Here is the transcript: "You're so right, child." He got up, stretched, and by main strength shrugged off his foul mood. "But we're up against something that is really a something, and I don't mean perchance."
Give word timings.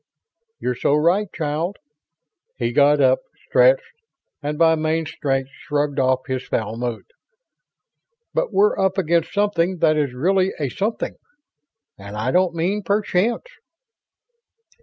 "You're 0.59 0.73
so 0.73 0.95
right, 0.95 1.27
child." 1.31 1.77
He 2.57 2.71
got 2.71 2.99
up, 2.99 3.19
stretched, 3.49 3.83
and 4.41 4.57
by 4.57 4.73
main 4.73 5.05
strength 5.05 5.51
shrugged 5.53 5.99
off 5.99 6.21
his 6.25 6.43
foul 6.47 6.75
mood. 6.75 7.05
"But 8.33 8.51
we're 8.51 8.79
up 8.79 8.97
against 8.97 9.31
something 9.31 9.77
that 9.77 9.97
is 9.97 10.11
really 10.15 10.53
a 10.59 10.69
something, 10.69 11.17
and 11.99 12.15
I 12.17 12.31
don't 12.31 12.55
mean 12.55 12.81
perchance." 12.81 13.43